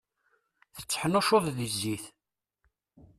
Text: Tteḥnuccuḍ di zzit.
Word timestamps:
Tteḥnuccuḍ 0.75 1.45
di 1.57 1.67
zzit. 1.73 2.05